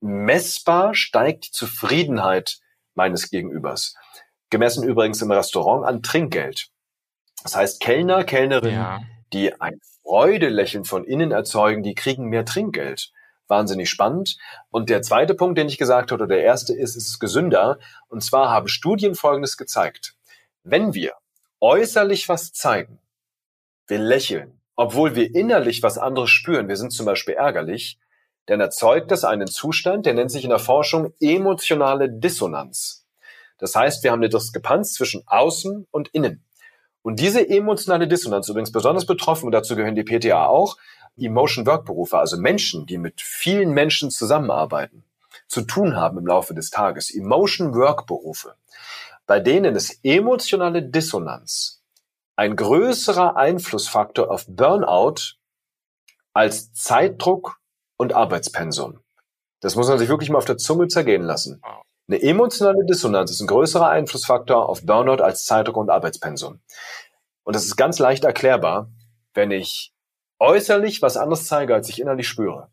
messbar 0.00 0.94
steigt 0.94 1.46
die 1.46 1.50
Zufriedenheit 1.52 2.58
meines 2.94 3.30
Gegenübers. 3.30 3.94
Gemessen 4.50 4.84
übrigens 4.84 5.22
im 5.22 5.30
Restaurant 5.30 5.86
an 5.86 6.02
Trinkgeld. 6.02 6.68
Das 7.42 7.56
heißt, 7.56 7.80
Kellner, 7.80 8.24
Kellnerinnen, 8.24 8.74
ja. 8.74 9.00
die 9.32 9.60
ein 9.60 9.78
Freudelächeln 10.02 10.84
von 10.84 11.04
innen 11.04 11.30
erzeugen, 11.30 11.82
die 11.82 11.94
kriegen 11.94 12.26
mehr 12.26 12.44
Trinkgeld. 12.44 13.12
Wahnsinnig 13.48 13.88
spannend. 13.90 14.36
Und 14.70 14.90
der 14.90 15.02
zweite 15.02 15.34
Punkt, 15.34 15.58
den 15.58 15.68
ich 15.68 15.78
gesagt 15.78 16.10
habe, 16.10 16.22
oder 16.22 16.34
der 16.34 16.44
erste 16.44 16.74
ist, 16.74 16.96
ist 16.96 17.08
es 17.08 17.18
gesünder. 17.18 17.78
Und 18.08 18.22
zwar 18.22 18.50
haben 18.50 18.68
Studien 18.68 19.14
Folgendes 19.14 19.56
gezeigt. 19.56 20.14
Wenn 20.64 20.94
wir 20.94 21.14
äußerlich 21.60 22.28
was 22.28 22.52
zeigen, 22.52 22.98
wir 23.86 23.98
lächeln, 23.98 24.61
obwohl 24.76 25.14
wir 25.14 25.34
innerlich 25.34 25.82
was 25.82 25.98
anderes 25.98 26.30
spüren, 26.30 26.68
wir 26.68 26.76
sind 26.76 26.92
zum 26.92 27.06
Beispiel 27.06 27.34
ärgerlich, 27.34 27.98
dann 28.46 28.60
erzeugt 28.60 29.10
das 29.10 29.24
einen 29.24 29.46
Zustand, 29.46 30.06
der 30.06 30.14
nennt 30.14 30.30
sich 30.30 30.44
in 30.44 30.50
der 30.50 30.58
Forschung 30.58 31.12
emotionale 31.20 32.10
Dissonanz. 32.10 33.06
Das 33.58 33.74
heißt, 33.76 34.02
wir 34.02 34.10
haben 34.10 34.20
eine 34.20 34.28
Diskrepanz 34.28 34.94
zwischen 34.94 35.22
außen 35.26 35.86
und 35.90 36.08
innen. 36.08 36.44
Und 37.02 37.20
diese 37.20 37.48
emotionale 37.48 38.08
Dissonanz, 38.08 38.48
übrigens 38.48 38.72
besonders 38.72 39.06
betroffen, 39.06 39.46
und 39.46 39.52
dazu 39.52 39.76
gehören 39.76 39.94
die 39.94 40.04
PTA 40.04 40.46
auch, 40.46 40.76
Emotion 41.16 41.66
Work 41.66 41.84
Berufe, 41.84 42.18
also 42.18 42.38
Menschen, 42.38 42.86
die 42.86 42.98
mit 42.98 43.20
vielen 43.20 43.70
Menschen 43.70 44.10
zusammenarbeiten, 44.10 45.04
zu 45.46 45.62
tun 45.62 45.94
haben 45.94 46.18
im 46.18 46.26
Laufe 46.26 46.54
des 46.54 46.70
Tages, 46.70 47.14
Emotion 47.14 47.74
Work 47.74 48.06
Berufe, 48.06 48.54
bei 49.26 49.38
denen 49.40 49.76
ist 49.76 50.00
emotionale 50.02 50.82
Dissonanz 50.82 51.81
ein 52.42 52.56
größerer 52.56 53.36
Einflussfaktor 53.36 54.28
auf 54.28 54.46
Burnout 54.48 55.36
als 56.32 56.72
Zeitdruck 56.72 57.60
und 57.96 58.14
Arbeitspensum. 58.14 58.98
Das 59.60 59.76
muss 59.76 59.86
man 59.86 59.96
sich 59.96 60.08
wirklich 60.08 60.28
mal 60.28 60.38
auf 60.38 60.44
der 60.44 60.56
Zunge 60.58 60.88
zergehen 60.88 61.22
lassen. 61.22 61.62
Eine 62.08 62.20
emotionale 62.20 62.84
Dissonanz 62.84 63.30
ist 63.30 63.42
ein 63.42 63.46
größerer 63.46 63.88
Einflussfaktor 63.88 64.68
auf 64.68 64.84
Burnout 64.84 65.22
als 65.22 65.44
Zeitdruck 65.44 65.76
und 65.76 65.88
Arbeitspensum. 65.88 66.60
Und 67.44 67.54
das 67.54 67.64
ist 67.64 67.76
ganz 67.76 68.00
leicht 68.00 68.24
erklärbar, 68.24 68.90
wenn 69.34 69.52
ich 69.52 69.92
äußerlich 70.40 71.00
was 71.00 71.16
anderes 71.16 71.46
zeige, 71.46 71.74
als 71.74 71.88
ich 71.90 72.00
innerlich 72.00 72.26
spüre. 72.26 72.72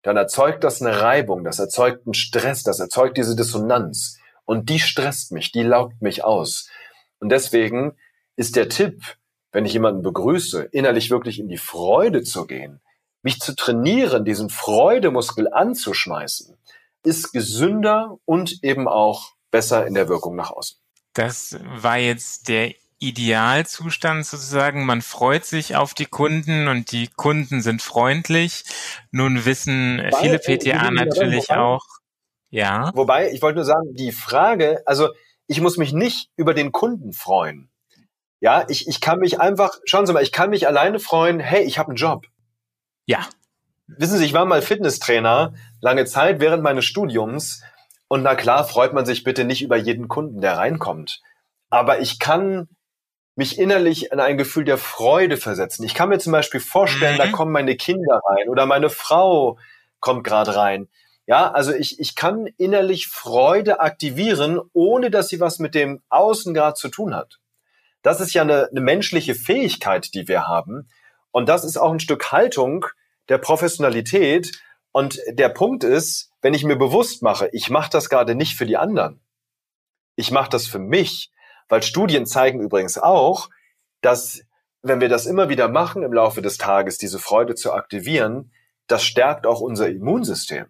Dann 0.00 0.16
erzeugt 0.16 0.64
das 0.64 0.80
eine 0.80 1.02
Reibung, 1.02 1.44
das 1.44 1.58
erzeugt 1.58 2.06
einen 2.06 2.14
Stress, 2.14 2.62
das 2.62 2.80
erzeugt 2.80 3.18
diese 3.18 3.36
Dissonanz. 3.36 4.18
Und 4.46 4.70
die 4.70 4.80
stresst 4.80 5.30
mich, 5.30 5.52
die 5.52 5.62
laugt 5.62 6.00
mich 6.00 6.24
aus. 6.24 6.70
Und 7.18 7.28
deswegen 7.28 7.98
ist 8.36 8.56
der 8.56 8.68
Tipp, 8.68 9.16
wenn 9.52 9.64
ich 9.64 9.72
jemanden 9.72 10.02
begrüße, 10.02 10.62
innerlich 10.72 11.10
wirklich 11.10 11.38
in 11.38 11.48
die 11.48 11.58
Freude 11.58 12.22
zu 12.22 12.46
gehen, 12.46 12.80
mich 13.22 13.40
zu 13.40 13.54
trainieren, 13.54 14.24
diesen 14.24 14.50
Freudemuskel 14.50 15.52
anzuschmeißen, 15.52 16.56
ist 17.04 17.32
gesünder 17.32 18.18
und 18.24 18.62
eben 18.62 18.88
auch 18.88 19.32
besser 19.50 19.86
in 19.86 19.94
der 19.94 20.08
Wirkung 20.08 20.36
nach 20.36 20.50
außen. 20.50 20.78
Das 21.12 21.56
war 21.76 21.98
jetzt 21.98 22.48
der 22.48 22.74
Idealzustand 22.98 24.26
sozusagen. 24.26 24.84
Man 24.86 25.02
freut 25.02 25.44
sich 25.44 25.76
auf 25.76 25.94
die 25.94 26.06
Kunden 26.06 26.68
und 26.68 26.90
die 26.90 27.08
Kunden 27.08 27.60
sind 27.60 27.82
freundlich. 27.82 28.64
Nun 29.10 29.44
wissen 29.44 29.98
Weil, 29.98 30.12
viele 30.20 30.38
PTA 30.38 30.90
natürlich 30.90 31.48
wobei, 31.48 31.60
auch, 31.60 31.84
ja. 32.50 32.90
Wobei, 32.94 33.30
ich 33.30 33.42
wollte 33.42 33.56
nur 33.56 33.64
sagen, 33.64 33.94
die 33.94 34.12
Frage, 34.12 34.82
also 34.86 35.10
ich 35.46 35.60
muss 35.60 35.76
mich 35.76 35.92
nicht 35.92 36.30
über 36.36 36.54
den 36.54 36.72
Kunden 36.72 37.12
freuen. 37.12 37.70
Ja, 38.44 38.66
ich, 38.68 38.86
ich 38.88 39.00
kann 39.00 39.20
mich 39.20 39.40
einfach, 39.40 39.78
schauen 39.86 40.04
Sie 40.04 40.12
mal, 40.12 40.22
ich 40.22 40.30
kann 40.30 40.50
mich 40.50 40.66
alleine 40.66 41.00
freuen, 41.00 41.40
hey, 41.40 41.62
ich 41.62 41.78
habe 41.78 41.88
einen 41.88 41.96
Job. 41.96 42.26
Ja. 43.06 43.26
Wissen 43.86 44.18
Sie, 44.18 44.26
ich 44.26 44.34
war 44.34 44.44
mal 44.44 44.60
Fitnesstrainer, 44.60 45.54
lange 45.80 46.04
Zeit 46.04 46.40
während 46.40 46.62
meines 46.62 46.84
Studiums. 46.84 47.62
Und 48.06 48.22
na 48.22 48.34
klar, 48.34 48.64
freut 48.64 48.92
man 48.92 49.06
sich 49.06 49.24
bitte 49.24 49.44
nicht 49.44 49.62
über 49.62 49.78
jeden 49.78 50.08
Kunden, 50.08 50.42
der 50.42 50.58
reinkommt. 50.58 51.22
Aber 51.70 52.00
ich 52.00 52.18
kann 52.18 52.68
mich 53.34 53.58
innerlich 53.58 54.12
in 54.12 54.20
ein 54.20 54.36
Gefühl 54.36 54.66
der 54.66 54.76
Freude 54.76 55.38
versetzen. 55.38 55.82
Ich 55.82 55.94
kann 55.94 56.10
mir 56.10 56.18
zum 56.18 56.32
Beispiel 56.32 56.60
vorstellen, 56.60 57.14
mhm. 57.14 57.18
da 57.18 57.28
kommen 57.28 57.50
meine 57.50 57.76
Kinder 57.76 58.20
rein 58.28 58.50
oder 58.50 58.66
meine 58.66 58.90
Frau 58.90 59.58
kommt 60.00 60.22
gerade 60.22 60.54
rein. 60.54 60.88
Ja, 61.24 61.50
also 61.50 61.72
ich, 61.72 61.98
ich 61.98 62.14
kann 62.14 62.46
innerlich 62.58 63.08
Freude 63.08 63.80
aktivieren, 63.80 64.60
ohne 64.74 65.10
dass 65.10 65.28
sie 65.28 65.40
was 65.40 65.60
mit 65.60 65.74
dem 65.74 66.02
Außen 66.10 66.52
gerade 66.52 66.74
zu 66.74 66.90
tun 66.90 67.14
hat. 67.14 67.38
Das 68.04 68.20
ist 68.20 68.34
ja 68.34 68.42
eine, 68.42 68.68
eine 68.68 68.82
menschliche 68.82 69.34
Fähigkeit, 69.34 70.12
die 70.12 70.28
wir 70.28 70.46
haben. 70.46 70.88
Und 71.32 71.48
das 71.48 71.64
ist 71.64 71.78
auch 71.78 71.90
ein 71.90 72.00
Stück 72.00 72.30
Haltung 72.32 72.84
der 73.30 73.38
Professionalität. 73.38 74.52
Und 74.92 75.18
der 75.26 75.48
Punkt 75.48 75.84
ist, 75.84 76.30
wenn 76.42 76.52
ich 76.52 76.64
mir 76.64 76.76
bewusst 76.76 77.22
mache, 77.22 77.48
ich 77.52 77.70
mache 77.70 77.90
das 77.90 78.10
gerade 78.10 78.34
nicht 78.34 78.56
für 78.56 78.66
die 78.66 78.76
anderen. 78.76 79.22
Ich 80.16 80.30
mache 80.30 80.50
das 80.50 80.66
für 80.66 80.78
mich. 80.78 81.32
Weil 81.68 81.82
Studien 81.82 82.26
zeigen 82.26 82.60
übrigens 82.60 82.98
auch, 82.98 83.48
dass 84.02 84.42
wenn 84.82 85.00
wir 85.00 85.08
das 85.08 85.24
immer 85.24 85.48
wieder 85.48 85.68
machen 85.68 86.02
im 86.02 86.12
Laufe 86.12 86.42
des 86.42 86.58
Tages, 86.58 86.98
diese 86.98 87.18
Freude 87.18 87.54
zu 87.54 87.72
aktivieren, 87.72 88.52
das 88.86 89.02
stärkt 89.02 89.46
auch 89.46 89.62
unser 89.62 89.88
Immunsystem. 89.88 90.66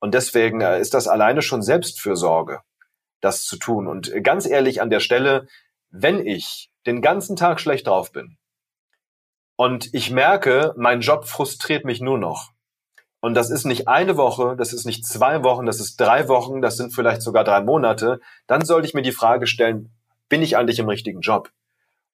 Und 0.00 0.12
deswegen 0.12 0.60
äh, 0.60 0.78
ist 0.78 0.92
das 0.92 1.08
alleine 1.08 1.40
schon 1.40 1.62
Selbstfürsorge, 1.62 2.60
das 3.22 3.44
zu 3.44 3.56
tun. 3.56 3.86
Und 3.86 4.12
ganz 4.22 4.46
ehrlich 4.46 4.82
an 4.82 4.90
der 4.90 5.00
Stelle, 5.00 5.48
wenn 5.92 6.26
ich 6.26 6.70
den 6.86 7.00
ganzen 7.00 7.36
Tag 7.36 7.60
schlecht 7.60 7.86
drauf 7.86 8.10
bin 8.10 8.36
und 9.56 9.94
ich 9.94 10.10
merke, 10.10 10.74
mein 10.76 11.00
Job 11.00 11.26
frustriert 11.26 11.84
mich 11.84 12.00
nur 12.00 12.18
noch, 12.18 12.50
und 13.20 13.34
das 13.34 13.50
ist 13.50 13.64
nicht 13.64 13.86
eine 13.86 14.16
Woche, 14.16 14.56
das 14.56 14.72
ist 14.72 14.84
nicht 14.84 15.06
zwei 15.06 15.44
Wochen, 15.44 15.64
das 15.64 15.78
ist 15.78 16.00
drei 16.00 16.26
Wochen, 16.26 16.60
das 16.60 16.76
sind 16.76 16.92
vielleicht 16.92 17.22
sogar 17.22 17.44
drei 17.44 17.60
Monate, 17.60 18.20
dann 18.48 18.64
sollte 18.64 18.88
ich 18.88 18.94
mir 18.94 19.02
die 19.02 19.12
Frage 19.12 19.46
stellen, 19.46 19.94
bin 20.28 20.42
ich 20.42 20.56
eigentlich 20.56 20.80
im 20.80 20.88
richtigen 20.88 21.20
Job? 21.20 21.52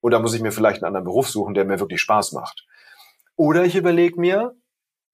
Oder 0.02 0.20
muss 0.20 0.34
ich 0.34 0.42
mir 0.42 0.52
vielleicht 0.52 0.82
einen 0.82 0.88
anderen 0.88 1.06
Beruf 1.06 1.30
suchen, 1.30 1.54
der 1.54 1.64
mir 1.64 1.80
wirklich 1.80 2.02
Spaß 2.02 2.32
macht? 2.32 2.66
Oder 3.36 3.64
ich 3.64 3.74
überlege 3.74 4.20
mir, 4.20 4.54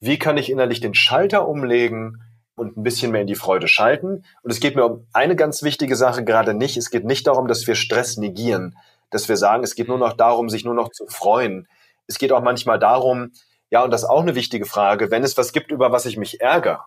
wie 0.00 0.18
kann 0.18 0.36
ich 0.36 0.50
innerlich 0.50 0.80
den 0.80 0.94
Schalter 0.94 1.46
umlegen 1.46 2.20
und 2.56 2.76
ein 2.76 2.82
bisschen 2.82 3.12
mehr 3.12 3.22
in 3.22 3.26
die 3.26 3.34
Freude 3.34 3.68
schalten? 3.68 4.24
Und 4.42 4.50
es 4.50 4.60
geht 4.60 4.76
mir 4.76 4.84
um 4.84 5.06
eine 5.12 5.36
ganz 5.36 5.62
wichtige 5.62 5.96
Sache 5.96 6.24
gerade 6.24 6.54
nicht. 6.54 6.76
Es 6.76 6.90
geht 6.90 7.04
nicht 7.04 7.26
darum, 7.26 7.48
dass 7.48 7.66
wir 7.66 7.74
Stress 7.74 8.16
negieren, 8.16 8.76
dass 9.10 9.28
wir 9.28 9.36
sagen, 9.36 9.64
es 9.64 9.74
geht 9.74 9.88
nur 9.88 9.98
noch 9.98 10.14
darum, 10.14 10.48
sich 10.48 10.64
nur 10.64 10.74
noch 10.74 10.90
zu 10.90 11.06
freuen. 11.06 11.68
Es 12.06 12.18
geht 12.18 12.32
auch 12.32 12.42
manchmal 12.42 12.78
darum, 12.78 13.32
ja, 13.70 13.82
und 13.82 13.90
das 13.90 14.02
ist 14.02 14.08
auch 14.08 14.22
eine 14.22 14.34
wichtige 14.34 14.66
Frage, 14.66 15.10
wenn 15.10 15.24
es 15.24 15.36
was 15.36 15.52
gibt, 15.52 15.70
über 15.70 15.90
was 15.90 16.06
ich 16.06 16.16
mich 16.16 16.40
ärgere, 16.40 16.84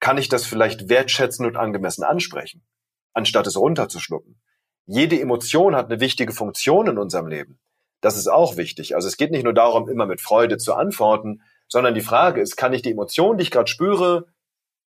kann 0.00 0.18
ich 0.18 0.28
das 0.28 0.44
vielleicht 0.44 0.88
wertschätzen 0.88 1.46
und 1.46 1.56
angemessen 1.56 2.04
ansprechen, 2.04 2.62
anstatt 3.14 3.46
es 3.46 3.56
runterzuschlucken? 3.56 4.38
jede 4.86 5.18
Emotion 5.20 5.74
hat 5.74 5.90
eine 5.90 6.00
wichtige 6.00 6.32
Funktion 6.32 6.88
in 6.88 6.98
unserem 6.98 7.26
Leben. 7.26 7.58
Das 8.00 8.16
ist 8.16 8.28
auch 8.28 8.56
wichtig. 8.56 8.94
Also 8.94 9.08
es 9.08 9.16
geht 9.16 9.30
nicht 9.30 9.44
nur 9.44 9.54
darum, 9.54 9.88
immer 9.88 10.06
mit 10.06 10.20
Freude 10.20 10.58
zu 10.58 10.74
antworten, 10.74 11.42
sondern 11.68 11.94
die 11.94 12.02
Frage 12.02 12.40
ist, 12.40 12.56
kann 12.56 12.74
ich 12.74 12.82
die 12.82 12.90
Emotion, 12.90 13.38
die 13.38 13.44
ich 13.44 13.50
gerade 13.50 13.70
spüre, 13.70 14.26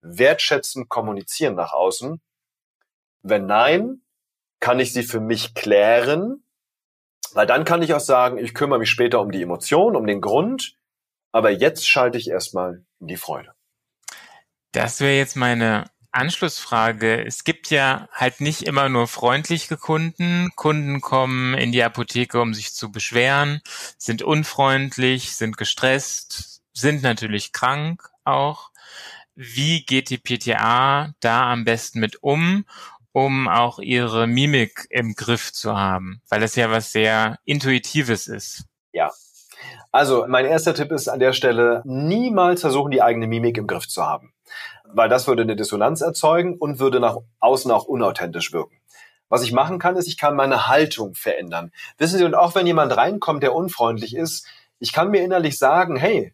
wertschätzend 0.04 0.90
kommunizieren 0.90 1.56
nach 1.56 1.74
außen? 1.74 2.22
Wenn 3.24 3.46
nein, 3.46 4.02
kann 4.60 4.80
ich 4.80 4.94
sie 4.94 5.04
für 5.04 5.20
mich 5.20 5.56
klären, 5.56 6.44
weil 7.34 7.48
dann 7.48 7.66
kann 7.66 7.82
ich 7.82 7.94
auch 7.94 8.00
sagen, 8.00 8.38
ich 8.38 8.54
kümmere 8.54 8.80
mich 8.80 8.90
später 8.90 9.22
um 9.22 9.32
die 9.32 9.42
Emotion, 9.42 9.96
um 9.96 10.06
den 10.06 10.22
Grund, 10.22 10.78
aber 11.32 11.50
jetzt 11.50 11.88
schalte 11.88 12.18
ich 12.18 12.30
erstmal 12.30 12.86
in 13.00 13.08
die 13.08 13.18
Freude. 13.18 13.54
Das 14.72 15.02
wäre 15.02 15.18
jetzt 15.18 15.36
meine 15.36 15.90
Anschlussfrage. 16.12 17.26
Es 17.26 17.44
gibt 17.44 17.72
ja 17.72 18.08
halt 18.12 18.40
nicht 18.40 18.64
immer 18.64 18.88
nur 18.88 19.08
freundliche 19.08 19.78
Kunden. 19.78 20.52
Kunden 20.56 21.02
kommen 21.02 21.56
in 21.56 21.72
die 21.72 21.84
Apotheke, 21.84 22.40
um 22.40 22.54
sich 22.54 22.74
zu 22.74 22.92
beschweren, 22.92 23.62
sind 23.98 24.22
unfreundlich, 24.22 25.36
sind 25.36 25.58
gestresst, 25.58 26.62
sind 26.74 27.02
natürlich 27.02 27.52
krank 27.52 28.10
auch. 28.24 28.72
Wie 29.36 29.86
geht 29.86 30.10
die 30.10 30.18
PTA 30.18 31.13
da 31.20 31.52
am 31.52 31.66
besten 31.66 32.00
mit 32.00 32.22
um, 32.22 32.66
um 33.12 33.48
auch 33.48 33.80
ihre 33.80 34.28
Mimik 34.28 34.88
im 34.90 35.16
Griff 35.16 35.52
zu 35.52 35.78
haben? 35.78 36.22
Weil 36.30 36.42
das 36.42 36.56
ja 36.56 36.72
was 36.72 36.92
sehr 36.92 37.40
Intuitives 37.46 38.28
ist. 38.28 38.66
Ja. 38.92 39.12
Also 39.92 40.25
mein 40.28 40.46
erster 40.46 40.74
Tipp 40.74 40.92
ist 40.92 41.08
an 41.08 41.20
der 41.20 41.34
Stelle, 41.34 41.82
niemals 41.86 42.62
versuchen, 42.62 42.92
die 42.92 43.02
eigene 43.02 43.28
Mimik 43.28 43.58
im 43.58 43.68
Griff 43.68 43.88
zu 43.88 44.04
haben 44.04 44.34
weil 44.94 45.10
das 45.10 45.28
würde 45.28 45.42
eine 45.42 45.56
Dissonanz 45.56 46.02
erzeugen 46.02 46.58
und 46.58 46.80
würde 46.80 47.00
nach 47.00 47.18
außen 47.40 47.72
auch 47.72 47.86
unauthentisch 47.86 48.54
wirken. 48.54 48.78
Was 49.30 49.44
ich 49.44 49.52
machen 49.52 49.80
kann, 49.80 49.96
ist, 49.96 50.08
ich 50.08 50.18
kann 50.18 50.36
meine 50.36 50.68
Haltung 50.68 51.16
verändern. 51.16 51.72
Wissen 51.98 52.20
Sie, 52.20 52.25
und 52.25 52.36
auch 52.36 52.54
wenn 52.56 52.68
jemand 52.68 52.96
reinkommt, 52.96 53.42
der 53.42 53.56
unfreundlich 53.56 54.16
ist, 54.16 54.46
ich 54.80 54.94
kann 54.94 55.10
mir 55.10 55.24
innerlich 55.24 55.58
sagen, 55.58 55.96
hey, 55.96 56.34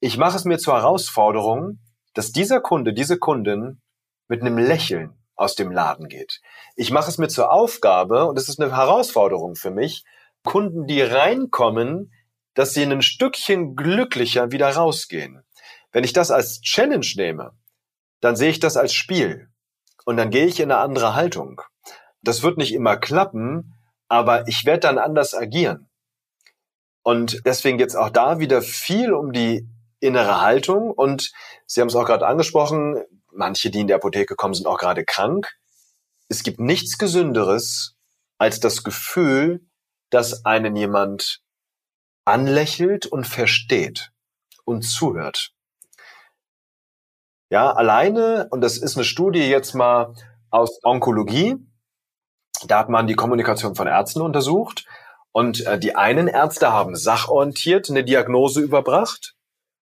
ich 0.00 0.18
mache 0.18 0.36
es 0.36 0.44
mir 0.44 0.58
zur 0.58 0.74
Herausforderung, 0.74 1.78
dass 2.18 2.32
dieser 2.32 2.60
Kunde, 2.60 2.92
diese 2.92 3.16
Kundin 3.16 3.80
mit 4.26 4.40
einem 4.40 4.58
Lächeln 4.58 5.16
aus 5.36 5.54
dem 5.54 5.70
Laden 5.70 6.08
geht. 6.08 6.40
Ich 6.74 6.90
mache 6.90 7.08
es 7.08 7.16
mir 7.16 7.28
zur 7.28 7.52
Aufgabe, 7.52 8.24
und 8.24 8.36
es 8.36 8.48
ist 8.48 8.60
eine 8.60 8.76
Herausforderung 8.76 9.54
für 9.54 9.70
mich, 9.70 10.02
Kunden, 10.42 10.88
die 10.88 11.00
reinkommen, 11.00 12.12
dass 12.54 12.74
sie 12.74 12.82
ein 12.82 13.02
Stückchen 13.02 13.76
glücklicher 13.76 14.50
wieder 14.50 14.68
rausgehen. 14.68 15.44
Wenn 15.92 16.02
ich 16.02 16.12
das 16.12 16.32
als 16.32 16.60
Challenge 16.60 17.06
nehme, 17.14 17.52
dann 18.20 18.34
sehe 18.34 18.50
ich 18.50 18.58
das 18.58 18.76
als 18.76 18.94
Spiel. 18.94 19.48
Und 20.04 20.16
dann 20.16 20.30
gehe 20.30 20.46
ich 20.46 20.58
in 20.58 20.72
eine 20.72 20.80
andere 20.80 21.14
Haltung. 21.14 21.62
Das 22.20 22.42
wird 22.42 22.58
nicht 22.58 22.74
immer 22.74 22.96
klappen, 22.96 23.74
aber 24.08 24.48
ich 24.48 24.64
werde 24.64 24.80
dann 24.80 24.98
anders 24.98 25.34
agieren. 25.34 25.88
Und 27.04 27.42
deswegen 27.46 27.78
jetzt 27.78 27.94
auch 27.94 28.10
da 28.10 28.40
wieder 28.40 28.60
viel 28.60 29.12
um 29.12 29.30
die 29.30 29.68
innere 30.00 30.40
Haltung. 30.40 30.90
Und 30.90 31.32
Sie 31.66 31.80
haben 31.80 31.88
es 31.88 31.94
auch 31.94 32.06
gerade 32.06 32.26
angesprochen, 32.26 33.02
manche, 33.32 33.70
die 33.70 33.80
in 33.80 33.86
der 33.86 33.96
Apotheke 33.96 34.36
kommen, 34.36 34.54
sind 34.54 34.66
auch 34.66 34.78
gerade 34.78 35.04
krank. 35.04 35.50
Es 36.28 36.42
gibt 36.42 36.60
nichts 36.60 36.98
Gesünderes 36.98 37.96
als 38.38 38.60
das 38.60 38.84
Gefühl, 38.84 39.66
dass 40.10 40.44
einen 40.44 40.76
jemand 40.76 41.40
anlächelt 42.24 43.06
und 43.06 43.26
versteht 43.26 44.10
und 44.64 44.82
zuhört. 44.82 45.52
Ja, 47.50 47.72
alleine, 47.72 48.48
und 48.50 48.60
das 48.60 48.76
ist 48.76 48.96
eine 48.96 49.04
Studie 49.04 49.48
jetzt 49.48 49.74
mal 49.74 50.14
aus 50.50 50.80
Onkologie, 50.82 51.56
da 52.66 52.80
hat 52.80 52.88
man 52.90 53.06
die 53.06 53.14
Kommunikation 53.14 53.74
von 53.74 53.86
Ärzten 53.86 54.20
untersucht 54.20 54.86
und 55.32 55.64
äh, 55.64 55.78
die 55.78 55.94
einen 55.94 56.28
Ärzte 56.28 56.72
haben 56.72 56.96
sachorientiert 56.96 57.88
eine 57.88 58.04
Diagnose 58.04 58.60
überbracht 58.60 59.37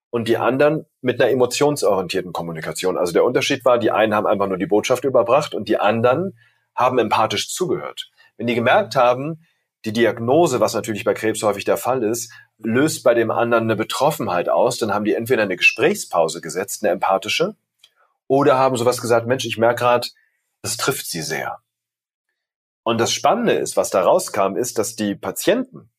und 0.09 0.27
die 0.27 0.37
anderen 0.37 0.85
mit 1.01 1.21
einer 1.21 1.31
emotionsorientierten 1.31 2.33
Kommunikation. 2.33 2.97
Also 2.97 3.13
der 3.13 3.23
Unterschied 3.23 3.65
war, 3.65 3.77
die 3.77 3.91
einen 3.91 4.15
haben 4.15 4.27
einfach 4.27 4.47
nur 4.47 4.57
die 4.57 4.65
Botschaft 4.65 5.03
überbracht 5.03 5.53
und 5.53 5.67
die 5.67 5.79
anderen 5.79 6.37
haben 6.75 6.99
empathisch 6.99 7.49
zugehört. 7.49 8.09
Wenn 8.37 8.47
die 8.47 8.55
gemerkt 8.55 8.95
haben, 8.95 9.45
die 9.85 9.93
Diagnose, 9.93 10.59
was 10.59 10.73
natürlich 10.73 11.03
bei 11.03 11.13
Krebs 11.13 11.43
häufig 11.43 11.65
der 11.65 11.77
Fall 11.77 12.03
ist, 12.03 12.31
löst 12.57 13.03
bei 13.03 13.13
dem 13.13 13.31
anderen 13.31 13.65
eine 13.65 13.75
Betroffenheit 13.75 14.49
aus, 14.49 14.77
dann 14.77 14.93
haben 14.93 15.05
die 15.05 15.13
entweder 15.13 15.43
eine 15.43 15.57
Gesprächspause 15.57 16.41
gesetzt, 16.41 16.83
eine 16.83 16.91
empathische, 16.91 17.55
oder 18.27 18.57
haben 18.57 18.75
sowas 18.75 18.99
gesagt, 18.99 19.27
Mensch, 19.27 19.45
ich 19.45 19.57
merke 19.57 19.79
gerade, 19.81 20.07
Das 20.61 20.77
trifft 20.77 21.07
sie 21.07 21.21
sehr. 21.21 21.59
Und 22.83 22.99
das 22.99 23.11
Spannende 23.13 23.53
ist, 23.53 23.77
was 23.77 23.89
da 23.89 24.01
rauskam, 24.01 24.55
ist, 24.55 24.77
dass 24.77 24.95
die 24.95 25.15
Patienten 25.15 25.89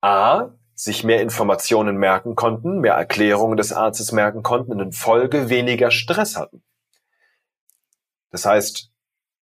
A, 0.00 0.50
sich 0.82 1.04
mehr 1.04 1.22
Informationen 1.22 1.96
merken 1.96 2.34
konnten, 2.34 2.80
mehr 2.80 2.94
Erklärungen 2.94 3.56
des 3.56 3.72
Arztes 3.72 4.10
merken 4.10 4.42
konnten 4.42 4.72
und 4.72 4.80
in 4.80 4.90
Folge 4.90 5.48
weniger 5.48 5.92
Stress 5.92 6.36
hatten. 6.36 6.64
Das 8.32 8.46
heißt, 8.46 8.90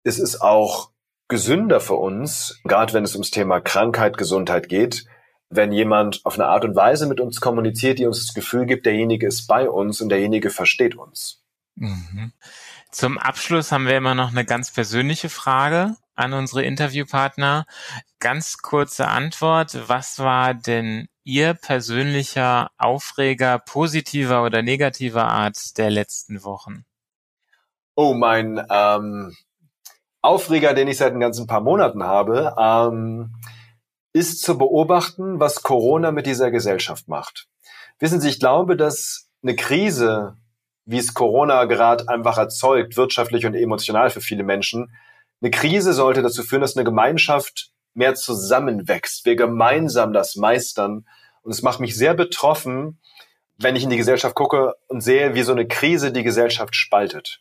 es 0.02 0.18
ist 0.18 0.40
auch 0.40 0.90
gesünder 1.28 1.78
für 1.78 1.94
uns, 1.94 2.60
gerade 2.64 2.94
wenn 2.94 3.04
es 3.04 3.14
ums 3.14 3.30
Thema 3.30 3.60
Krankheit, 3.60 4.18
Gesundheit 4.18 4.68
geht, 4.68 5.04
wenn 5.50 5.70
jemand 5.70 6.20
auf 6.24 6.34
eine 6.34 6.46
Art 6.46 6.64
und 6.64 6.74
Weise 6.74 7.06
mit 7.06 7.20
uns 7.20 7.40
kommuniziert, 7.40 8.00
die 8.00 8.06
uns 8.06 8.26
das 8.26 8.34
Gefühl 8.34 8.66
gibt, 8.66 8.84
derjenige 8.84 9.28
ist 9.28 9.46
bei 9.46 9.70
uns 9.70 10.00
und 10.00 10.08
derjenige 10.08 10.50
versteht 10.50 10.96
uns. 10.96 11.44
Mhm. 11.76 12.32
Zum 12.90 13.18
Abschluss 13.18 13.70
haben 13.70 13.86
wir 13.86 13.96
immer 13.96 14.16
noch 14.16 14.32
eine 14.32 14.44
ganz 14.44 14.72
persönliche 14.72 15.28
Frage 15.28 15.94
an 16.16 16.32
unsere 16.32 16.64
Interviewpartner. 16.64 17.66
Ganz 18.18 18.58
kurze 18.58 19.06
Antwort. 19.06 19.78
Was 19.86 20.18
war 20.18 20.54
denn 20.54 21.06
Ihr 21.24 21.54
persönlicher 21.54 22.70
Aufreger 22.78 23.58
positiver 23.58 24.42
oder 24.42 24.62
negativer 24.62 25.26
Art 25.26 25.76
der 25.76 25.90
letzten 25.90 26.44
Wochen? 26.44 26.84
Oh, 27.94 28.14
mein 28.14 28.64
ähm, 28.70 29.36
Aufreger, 30.22 30.74
den 30.74 30.88
ich 30.88 30.96
seit 30.96 31.12
ein 31.12 31.20
ganzen 31.20 31.46
paar 31.46 31.60
Monaten 31.60 32.02
habe, 32.02 32.54
ähm, 32.58 33.34
ist 34.12 34.42
zu 34.42 34.58
beobachten, 34.58 35.40
was 35.40 35.62
Corona 35.62 36.10
mit 36.10 36.26
dieser 36.26 36.50
Gesellschaft 36.50 37.08
macht. 37.08 37.48
Wissen 37.98 38.20
Sie, 38.20 38.28
ich 38.28 38.40
glaube, 38.40 38.76
dass 38.76 39.28
eine 39.42 39.56
Krise, 39.56 40.36
wie 40.84 40.98
es 40.98 41.14
Corona 41.14 41.64
gerade 41.66 42.08
einfach 42.08 42.38
erzeugt, 42.38 42.96
wirtschaftlich 42.96 43.46
und 43.46 43.54
emotional 43.54 44.10
für 44.10 44.20
viele 44.20 44.42
Menschen, 44.42 44.92
eine 45.42 45.50
Krise 45.50 45.92
sollte 45.92 46.22
dazu 46.22 46.42
führen, 46.42 46.62
dass 46.62 46.76
eine 46.76 46.84
Gemeinschaft 46.84 47.70
mehr 47.94 48.14
zusammenwächst, 48.14 49.24
wir 49.24 49.36
gemeinsam 49.36 50.12
das 50.12 50.36
meistern. 50.36 51.06
Und 51.42 51.52
es 51.52 51.62
macht 51.62 51.80
mich 51.80 51.96
sehr 51.96 52.14
betroffen, 52.14 52.98
wenn 53.58 53.76
ich 53.76 53.84
in 53.84 53.90
die 53.90 53.96
Gesellschaft 53.96 54.34
gucke 54.34 54.74
und 54.88 55.00
sehe, 55.02 55.34
wie 55.34 55.42
so 55.42 55.52
eine 55.52 55.66
Krise 55.66 56.12
die 56.12 56.22
Gesellschaft 56.22 56.74
spaltet. 56.74 57.40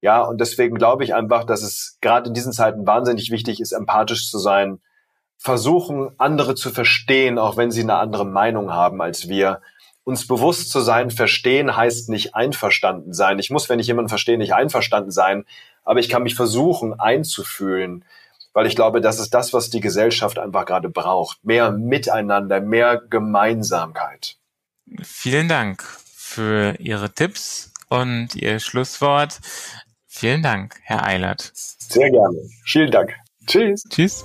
Ja, 0.00 0.22
und 0.22 0.40
deswegen 0.40 0.76
glaube 0.76 1.04
ich 1.04 1.14
einfach, 1.14 1.44
dass 1.44 1.62
es 1.62 1.98
gerade 2.00 2.28
in 2.28 2.34
diesen 2.34 2.52
Zeiten 2.52 2.86
wahnsinnig 2.86 3.30
wichtig 3.30 3.60
ist, 3.60 3.70
empathisch 3.70 4.28
zu 4.28 4.38
sein, 4.38 4.80
versuchen, 5.38 6.10
andere 6.18 6.54
zu 6.56 6.70
verstehen, 6.70 7.38
auch 7.38 7.56
wenn 7.56 7.70
sie 7.70 7.82
eine 7.82 7.96
andere 7.96 8.26
Meinung 8.26 8.72
haben 8.72 9.00
als 9.00 9.28
wir. 9.28 9.60
Uns 10.04 10.26
bewusst 10.26 10.70
zu 10.70 10.80
sein, 10.80 11.12
verstehen 11.12 11.76
heißt 11.76 12.08
nicht 12.08 12.34
einverstanden 12.34 13.12
sein. 13.12 13.38
Ich 13.38 13.50
muss, 13.50 13.68
wenn 13.68 13.78
ich 13.78 13.86
jemanden 13.86 14.08
verstehe, 14.08 14.38
nicht 14.38 14.54
einverstanden 14.54 15.12
sein, 15.12 15.44
aber 15.84 16.00
ich 16.00 16.08
kann 16.08 16.24
mich 16.24 16.34
versuchen 16.34 16.98
einzufühlen, 16.98 18.04
weil 18.52 18.66
ich 18.66 18.76
glaube, 18.76 19.00
das 19.00 19.18
ist 19.18 19.34
das, 19.34 19.52
was 19.52 19.70
die 19.70 19.80
Gesellschaft 19.80 20.38
einfach 20.38 20.66
gerade 20.66 20.88
braucht. 20.88 21.44
Mehr 21.44 21.70
Miteinander, 21.70 22.60
mehr 22.60 23.00
Gemeinsamkeit. 23.08 24.36
Vielen 25.02 25.48
Dank 25.48 25.82
für 25.82 26.76
Ihre 26.78 27.12
Tipps 27.12 27.72
und 27.88 28.34
Ihr 28.34 28.58
Schlusswort. 28.60 29.40
Vielen 30.06 30.42
Dank, 30.42 30.76
Herr 30.82 31.06
Eilert. 31.06 31.50
Sehr 31.54 32.10
gerne. 32.10 32.38
Vielen 32.64 32.90
Dank. 32.90 33.14
Tschüss. 33.46 33.82
Tschüss. 33.88 34.24